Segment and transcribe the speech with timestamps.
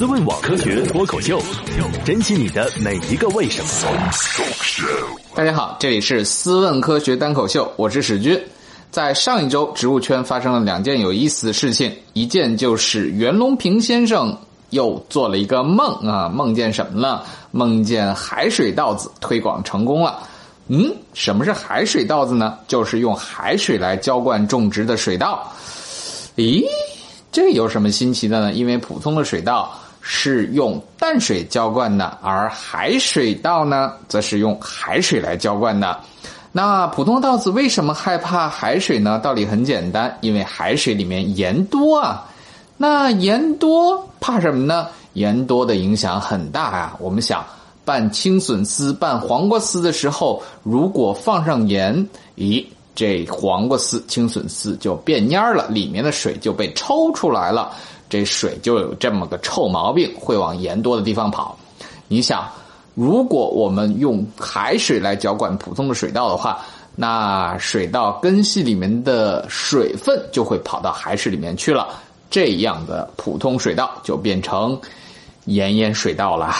[0.00, 1.38] 思问网科学脱口秀，
[2.06, 4.10] 珍惜你的每一个为什么。
[5.34, 8.42] 大家好，这里是思问科学单口秀，我是史军。
[8.90, 14.34] 在上一周，植物圈发生了两件有意思的事情，一件就是袁隆平先生
[14.70, 17.20] 又做了一个梦啊，梦见什么呢？
[17.50, 20.20] 梦见海水稻子推广成功了。
[20.68, 22.56] 嗯，什么是海水稻子呢？
[22.66, 25.52] 就是用海水来浇灌种植的水稻。
[26.36, 26.64] 咦，
[27.30, 28.54] 这有什么新奇的呢？
[28.54, 29.70] 因为普通的水稻
[30.00, 35.98] 是用淡水浇灌的，而海水稻呢，则是用海水来浇灌的。
[36.52, 39.20] 那普通稻子为什么害怕海水呢？
[39.22, 42.26] 道理很简单，因为海水里面盐多啊。
[42.76, 44.88] 那盐多怕什么呢？
[45.12, 46.96] 盐多的影响很大啊。
[46.98, 47.44] 我们想
[47.84, 57.70] 拌青笋丝、拌黄瓜丝的时候，如果放上盐，咦，这黄瓜丝、青笋丝就变蔫了，里面的水就被抽出来了，
[58.10, 61.58] 这水就有这么个臭毛病，会往盐多的地方跑。
[62.08, 62.44] 你想？
[62.96, 66.58] 如果我们用海水来浇灌普通的水稻的话，
[66.96, 71.88] 那水稻根系里面的水分就会跑到海水里面去了，
[72.28, 74.78] 这样的普通水稻就变成
[75.44, 76.52] 盐盐水稻了。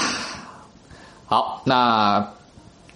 [1.26, 2.24] 好，那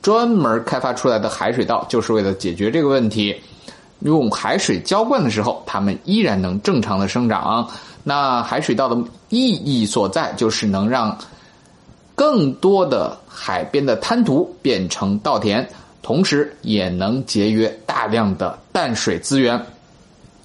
[0.01, 3.34] 专门开发出来的海水稻就是为了解决这个问题。
[4.05, 7.69] 用海水浇灌的时候，它们依然能正常的生长。
[8.03, 8.97] 那海水稻的
[9.29, 11.19] 意义所在，就是能让。
[12.17, 15.69] 更多的海边的滩涂变成稻田，
[16.01, 19.61] 同时也能节约大量的淡水资源。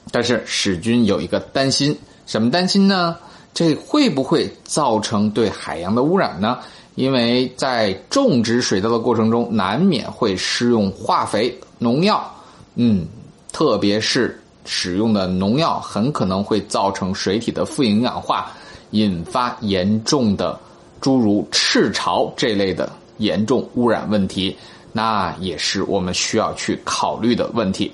[0.10, 3.16] 但是史军有一个担心，什么担心呢？
[3.54, 6.58] 这会不会造成对海洋的污染呢？
[6.96, 12.28] 因为在种植水稻的过程中，难免会施用化肥、农药。
[12.74, 13.06] 嗯，
[13.52, 18.52] 特别是使用的农药，很可能会造成水体的富营养化，
[18.92, 20.60] 引发严重的。
[21.02, 24.54] 诸如赤潮这类的严重污染问题，
[24.92, 27.90] 那也是我们需要去考虑的问题。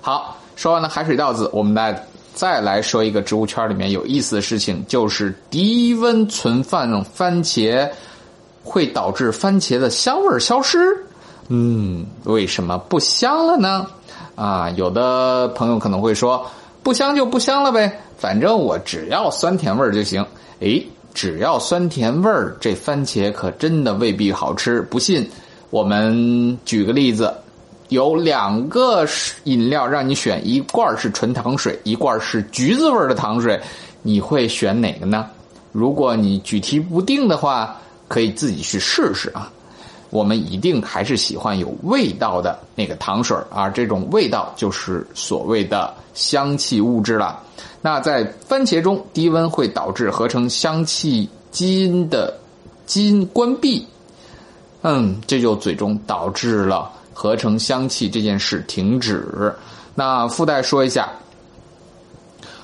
[0.00, 2.04] 好，说完了海水稻子，我们来
[2.34, 7.88] 再来说一个植物圈里面有意思的事情，就是低温存放番茄
[8.64, 10.78] 会导致番茄的香味消失。
[11.46, 13.86] 嗯，为什么不香了呢？
[14.40, 16.46] 啊，有的朋友可能会说，
[16.82, 20.24] 不香就不香了呗，反正我只要酸甜味儿就行。
[20.60, 20.86] 诶。
[21.12, 24.80] 只要酸甜味儿，这番茄可真的未必好吃。
[24.82, 25.28] 不信，
[25.70, 27.34] 我们举个例子，
[27.88, 29.04] 有两个
[29.42, 33.60] 饮料让你选，一罐是纯糖水，一罐是橘子味儿的糖水，
[34.02, 35.26] 你会选哪个呢？
[35.72, 37.76] 如果你举棋不定的话，
[38.06, 39.50] 可以自己去试试啊。
[40.10, 47.40] 我们一定还是喜欢有味道的那个糖水啊这种味道就是所谓的香气物质了。
[47.80, 52.38] 那在番茄中，低温会导致合成香气基因的
[52.84, 53.86] 基因关闭，
[54.82, 59.54] 嗯，这就最终导致了合成香气这件事停止。
[59.94, 61.08] 那附带说一下，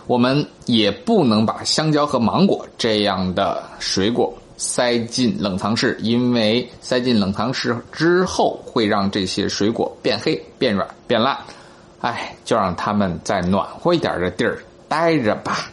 [0.06, 11.36] 我们也不能把香蕉和芒果这样的水果塞进冷藏室，因为塞进冷藏室之后会让这些水果变黑、变软、变烂。
[12.00, 14.58] 哎，就让他们在暖和一点的地儿。
[14.88, 15.68] 待着吧，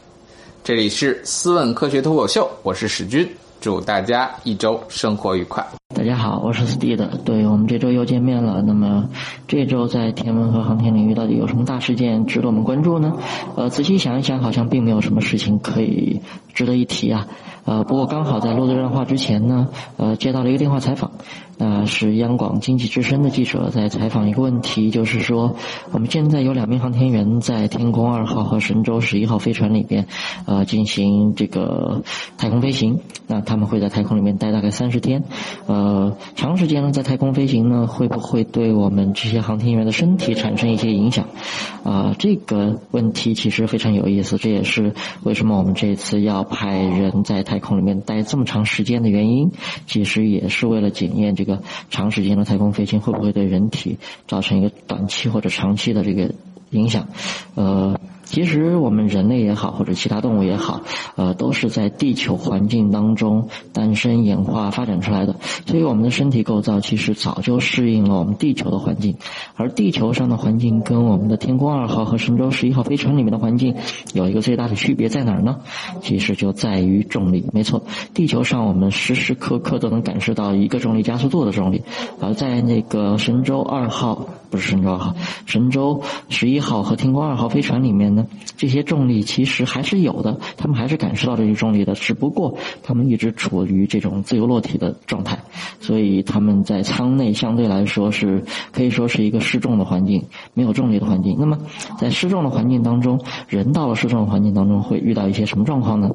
[0.64, 3.30] 这里是思问科学脱口秀，我是史军，
[3.62, 5.64] 祝大家一周生活愉快。
[5.94, 8.64] 大家好，我是 Steve，对我们这周又见面了。
[8.66, 9.08] 那么
[9.48, 13.14] 这周在天文和航天领域到底有什么大事件值得我们关注呢？
[13.56, 16.20] 呃，仔细想一想，好像并没有什么事情可以
[16.56, 17.28] 值得一提啊。
[17.66, 21.12] 呃，不过刚好在录这段话之前呢，呃，接到了一个电话采访。
[21.56, 25.56] 那是央广经济之声的记者在采访一个问题，就是说，
[25.92, 30.08] 我们现在有两名航天员在天宫二号和神舟十一号飞船里边，
[30.48, 32.02] 呃，进行这个
[32.40, 33.00] 太空飞行。
[33.28, 35.24] 那他们会在太空里面待大概三十天，
[35.68, 41.28] 呃，长时间呢在太空飞行呢，会不会对我们这些航天员的身体产生一些影响？
[41.84, 49.52] 啊，这个问题其实非常有意思，这也是为什么我们这次要派人在太太空里面待这么长时间的原因。
[49.86, 51.36] 其实也是为了检验。
[51.36, 51.62] 这个
[51.92, 56.34] 长时间的太空飞行会不会对人体造成一个短期或者长期的这个
[56.72, 57.08] 影响？
[57.54, 58.00] 呃。
[58.34, 60.82] 其实我们人类也好，或者其他动物也好，
[61.18, 65.36] 呃，都是在地球环境当中诞生、演化、发展出来的。
[65.68, 69.16] 所以我们的身体构造其实早就适应了我们地球的环境。
[69.56, 73.76] 而地球上的环境跟我们的天宫二号和神舟十一号飞船里面的环境
[74.16, 75.58] 有一个最大的区别在哪儿呢？
[76.02, 77.46] 其实就在于重力。
[77.54, 77.84] 没错，
[78.16, 81.84] 地球上我们时时刻刻都能感受到一个重力加速度的重力，
[82.20, 85.16] 而在那个神舟二号不是神舟二号，
[85.46, 88.23] 神舟十一号和天宫二号飞船里面呢？
[88.58, 95.38] 这些重力其实还是有的，他们还是感受到这些重力的，只不过他们一直处于这种自由落体的状态，
[95.80, 100.24] 所以他们在舱内相对来说是可以说是一个失重的环境，
[100.54, 101.36] 没有重力的环境。
[101.40, 101.58] 那么
[102.00, 106.10] 在失重的环境当中，人到了失重的环境当中会遇到一些什么状况呢？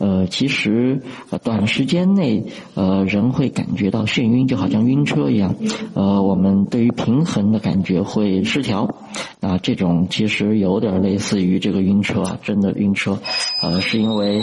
[0.00, 5.54] 呃，其实呃短时间内呃人会感觉到眩晕，就好像晕车一样。
[5.94, 8.88] 呃，我们对于平衡的感觉会失调。
[9.40, 13.18] 啊，这种其实有点类似于这个晕车啊，真的晕车。
[13.62, 14.42] 呃，是因为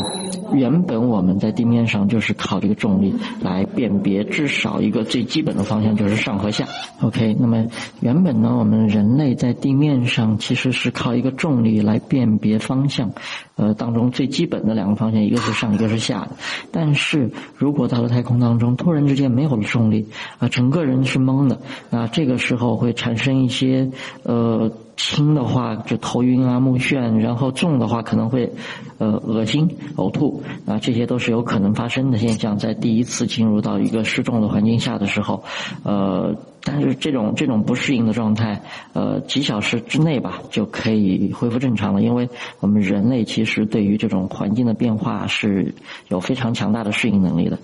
[0.53, 6.67] 原本我们在地面上就是靠这个重力来辨别至少一个最基本的方向，就是上和下。
[7.01, 7.65] OK，那么
[7.99, 13.11] 原本呢，我们人类在地面上其实是靠一个重力来辨别方向。
[13.55, 16.31] 呃，当中最基本的两个方向，一个是上，一个是下的。
[16.71, 20.07] 但是如果到了太空当中，突然之间没有了重力，
[20.39, 21.59] 啊，整个人是懵的，
[21.89, 23.89] 那这个时候会产生一些，
[24.23, 28.51] 呃，轻的话就头晕啊、目眩，然后重的话可能会，
[28.97, 35.43] 呃，恶心、呕吐，啊，这些都是有可能发生的现象，在第一次进入到一个失重的环境下的时候，
[35.83, 36.35] 呃。
[36.63, 38.61] 但是这种这种不适应的状态，
[38.91, 42.01] 呃，几小时之内吧就可以恢复正常了。
[42.01, 42.27] 因为
[42.59, 45.73] 我们人类其实对于这种环境的变化是
[46.09, 47.57] 有非常强大的适应能力的。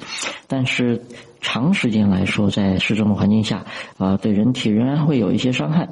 [0.48, 1.02] 但是
[1.44, 3.64] 长时间来说，在失重的环境下，
[4.00, 5.88] 啊，对人体仍然会有一些伤害，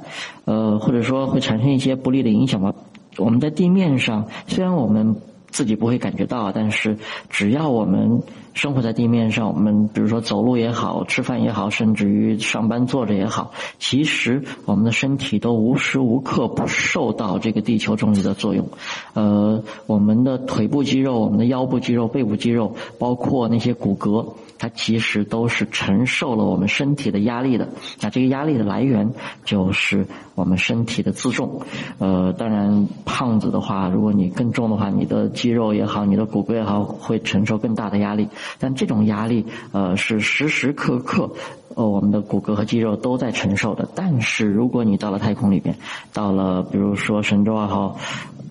[0.46, 2.74] 呃，或者说会产生一些不利的影响吧。
[3.18, 5.16] 我们在地面上，虽然我们
[5.50, 6.98] 自己不会感觉到，但是
[7.30, 8.20] 只要我们。
[8.54, 18.68] 生活在地面上，我们比如说走路也好，吃饭也好，甚至于上班坐着也好，其实我们的身体都无时无刻不受到这个地球重力的作用。
[19.14, 27.70] 呃，我们的腿部肌肉、我们的腰部肌肉、背部肌肉，包括那些骨骼，它其实都是承受了我们身体的压力的。
[28.02, 29.12] 那这个压力的来源
[29.46, 30.06] 就是
[30.36, 31.62] 我们身体的自重。
[32.00, 38.28] 呃，当然，胖子的话，如果你更重的话，你的肌肉也好，你的骨骼也好，会承受更大的压力。
[38.60, 41.30] 但这种压力，呃，是时时刻刻，
[41.76, 43.88] 呃，我们的骨骼和肌肉都在承受的。
[43.96, 45.76] 但是，如果你到了太空里边，
[46.14, 47.98] 到了比如说神舟二号，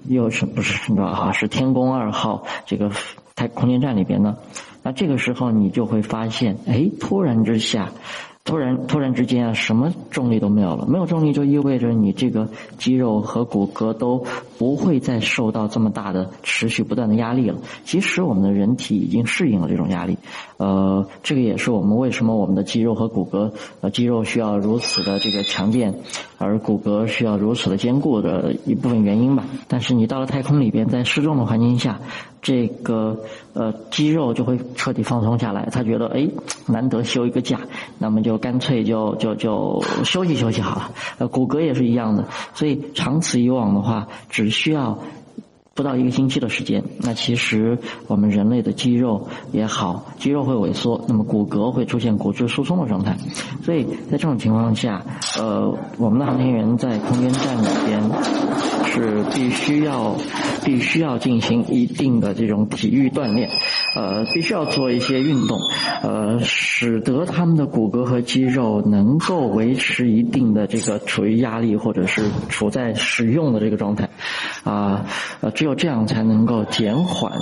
[0.09, 2.91] 又是不是神舟二号，是天宫二号这个
[3.35, 4.37] 太空间站里边呢？
[4.83, 7.91] 那这个时候你就会发现，哎，突然之下。
[8.43, 10.87] 突然，突然之间啊，什么重力都没有了。
[10.87, 12.49] 没有重力就意味着你这个
[12.79, 14.25] 肌肉和骨骼都
[14.59, 17.59] 不会再受到这么大的持续不断的压力了。
[17.85, 20.17] 其实我们的人体已经适应了这种压力，
[20.57, 23.53] 呃，这个也是我们为什么我们的肌肉和骨骼，
[23.83, 25.95] 呃，肌肉需要如此的这个强健，
[26.41, 29.45] 而骨骼需要如此的坚固的一部分原因吧。
[29.69, 32.01] 但是你到了太空里边，在失重的环境下。
[32.43, 33.15] 这个
[33.53, 36.27] 呃肌肉就会彻底放松下来，他觉得哎
[36.67, 37.61] 难得休一个假，
[37.99, 40.91] 那么就干脆就就就休息休息好了。
[41.19, 44.99] 呃骨骼也是一样的，所以长此以往的话，只需要。
[45.81, 53.17] 不到一个星期的时间，那其实我们人类的肌肉也好，肌肉会萎缩，那么骨骼会出现骨质疏松的状态。
[53.65, 55.03] 所以在这种情况下，
[55.39, 57.99] 呃，我们的航天员在空间站里边
[58.85, 60.15] 是必须要
[60.67, 63.49] 必须要进行一定的这种体育锻炼，
[63.97, 65.59] 呃，必须要做一些运动，
[66.03, 74.09] 呃，使得他们的骨骼和肌肉能够维持一定的这个处于压力或者是处在使用的这个状态，
[74.65, 75.07] 啊，
[75.41, 77.33] 呃，只有这样才能够减缓，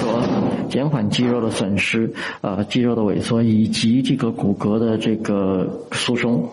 [0.00, 0.22] 说
[0.68, 6.48] 减缓肌肉的损失，呃，肌肉的萎缩以及这个骨骼的这个疏松。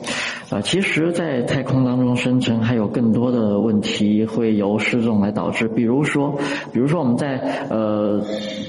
[0.50, 6.38] 啊，其实，在太空当中生存还有更多的问题会由失重来导致，比如说，
[6.72, 7.40] 比如说我们在
[7.72, 8.24] 呃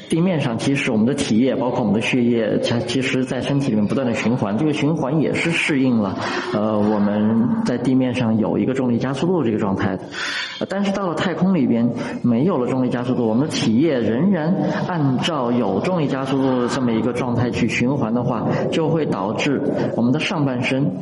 [0.09, 6.17] 地面上，其实我们的体液包括我们的血液，它其实在身体里面不断的循环，这个循环也是适应了
[6.53, 10.03] 呃我们在地面上有一个重力加速度这个状态的，
[10.69, 11.91] 但是到了太空里边
[12.23, 14.55] 没有了重力加速度，我们的体液仍然
[14.87, 19.61] 按照有重力加速度的这么一个状态去循环的话，就会导致
[19.97, 20.93] 我们的上半身。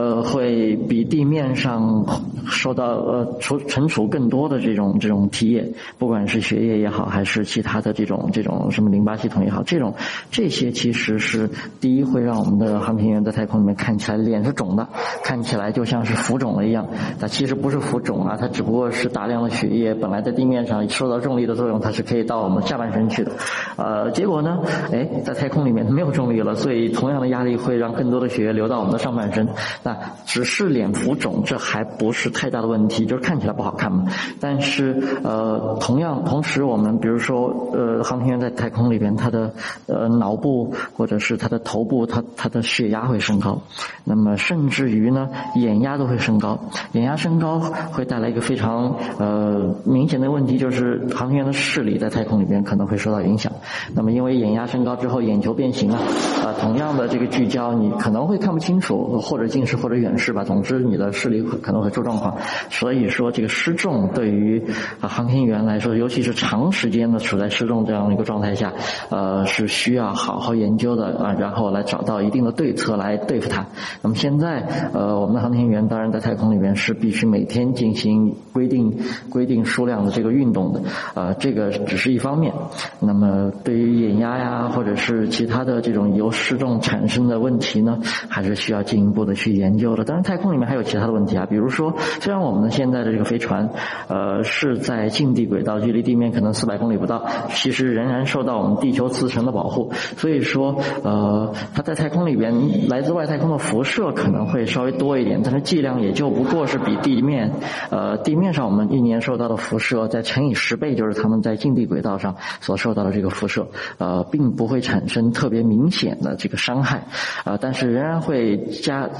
[0.00, 2.06] 呃，会比地面上
[2.46, 9.92] 受到呃储存储更多的这种这种体液，不管是血液也好，还是其他的这种这种什么淋巴系统也好，这种
[10.30, 11.50] 这些其实是
[11.82, 14.88] 第一会让我们的航天员在太空里面看起来脸是肿的，
[15.22, 16.86] 看起来就像是浮肿了一样。
[17.20, 23.32] 它其实不是浮肿啊，它只不过是大量的血液本来在地面上受到重力的作用，它是可以到我们下半身去的。
[23.76, 24.60] 呃，结果呢，
[24.92, 29.46] 哎，在太空里面没有重力了，所以同样的压力会让更多的血液流到我们的上半身。
[29.82, 29.89] 那
[30.26, 34.04] 只是脸浮肿，这还不是太大的问题，就是看起来不好看嘛。
[34.40, 39.52] 但是呃，同样同时，我们比如说呃，航天员在太空里边，他的
[39.86, 43.60] 呃脑部或者是他的头部，他他的血压会升高，
[44.04, 46.58] 那么甚至于呢，眼压都会升高。
[46.92, 53.52] 眼压升高会带来一个非常呃明显的问题，就是航天员的视力在太空里边可能会受到影响。
[53.94, 60.44] 那么因为眼压升高之后，眼球变形了，啊，同样的这个聚焦，你可能会看不清楚，或者近视或者远视吧。
[60.44, 62.36] 总之，你的视力可能会出状况。
[62.70, 64.62] 所以说，这个失重对于
[65.00, 68.72] 航天员来说，尤其是长时间的处在失重这样一个状态下，
[69.10, 73.66] 呃，是需要好好研究的啊，然后来找到一定的对策来对付它。
[74.02, 74.60] 那么现在，
[74.92, 78.98] 呃，我们的航天员当然在太空里面是必须每天进行规定
[79.30, 80.82] 规定数量的这个运动的，
[81.14, 82.52] 啊，这个只是一方面。
[83.00, 87.98] 那么对于眼压呀，或者是其他的这种由失重产生的问题呢，
[88.28, 90.04] 还是需要进一步的去研究的。
[90.04, 93.68] 当然，太空里面还有其他的问题啊，比如说，虽然我们现在的这个飞船，
[94.08, 99.92] 呃，是在近地轨道，距离地面可能四百公里不到，其实仍然受到我们地球磁层的保护。
[100.16, 107.52] 所以说，呃，它在太空里边来自外太空的辐射可能会稍微多一点，但是剂量也就不过是比地面，
[107.90, 117.04] 呃，地面上我们一年受到的辐射再乘以十倍，就是他们在近地轨道上所受到的这个辐射，呃，并不会产生特别明显的这个伤害，
[117.44, 119.10] 啊，但是仍然会加。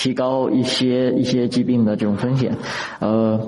[0.00, 2.56] 提高一些一些疾病的这种风险，
[3.00, 3.38] 呃，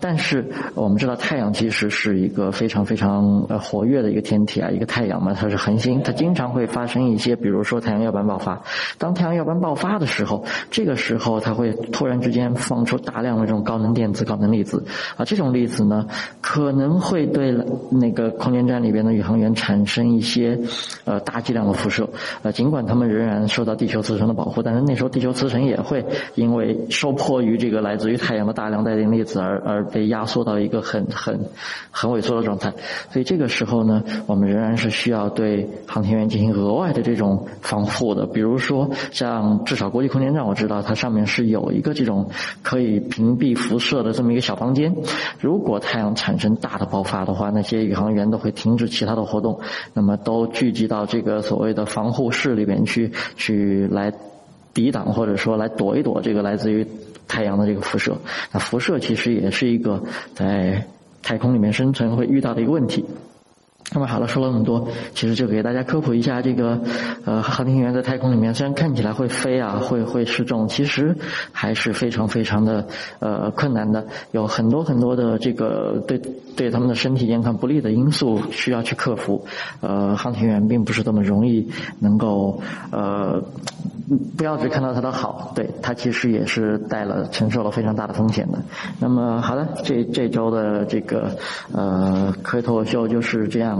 [0.00, 8.60] 但是我们知道太阳其实是一个非常非常呃活跃的一个天体啊，一个太阳嘛，它是恒星，它经常会发生一些，比如说太阳耀斑爆发。
[8.98, 14.84] 当太阳耀斑爆发的时候，这个时候它会突然之间放出大量的这种高能电子、高能粒子
[15.16, 16.08] 啊，这种粒子呢
[16.40, 17.56] 可能会对
[17.88, 20.58] 那个空间站里边的宇航员产生一些
[21.04, 22.08] 呃大剂量的辐射，
[22.42, 25.99] 呃，尽管他们仍然受到地球磁层的保护，但是那时候地球磁层也会。
[26.34, 31.38] 因为受迫于这个来自于太阳的大量带电粒子而而被压缩到一个很很
[31.90, 32.72] 很萎缩的状态，
[33.10, 38.26] 所以这个时候呢，我们仍然是需要对航天员进行额外的这种防护的。
[38.26, 42.28] 比如说，像至少国际空间站，我知道它上面是有一个这种
[42.62, 44.94] 可以屏蔽辐射的这么一个小房间。
[45.40, 49.60] 如果太阳产生大的爆发的话，那些宇航员都会停止其他的活动，
[49.94, 54.12] 那么都聚集到这个所谓的防护室里边去，去来。
[54.80, 56.86] 抵挡或者说来躲一躲这个来自于
[57.28, 58.16] 太阳的这个辐射，
[58.50, 60.02] 那辐射其实也是一个
[60.34, 60.82] 在
[61.22, 63.04] 太空里面生存会遇到的一个问题。
[63.92, 66.80] 那么好了，说了那么多，其实就给大家科普一下这个，
[67.24, 71.16] 呃，航天员在太空里面虽然看起来会飞啊，会会失重，其实
[71.50, 72.86] 还是非常非常的
[73.18, 76.20] 呃困难的，有很多很多的这个对
[76.56, 79.44] 对他们的身体健康不利的因素需要去克服。
[79.80, 81.68] 呃，航天员并不是这么容易
[81.98, 83.42] 能够呃，
[84.36, 88.62] 不要只看到他的好，对他其实也是带了承受了非常大的风险的。
[89.00, 91.36] 那么好的，这这周的这个
[91.72, 93.79] 呃科脱口秀就是这样。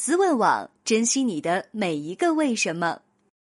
[0.00, 3.00] 思问网，珍惜你的每一个为什么。